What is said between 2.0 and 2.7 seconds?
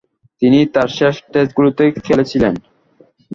খেলেছিলেন।